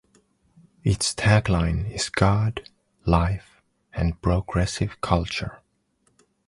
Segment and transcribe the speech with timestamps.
[0.83, 2.67] Its tagline is God,
[3.05, 3.61] life,
[3.93, 5.61] and progressive culture.